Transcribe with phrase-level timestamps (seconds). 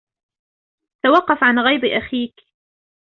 [1.03, 2.35] توقف عن غيظ أخيك!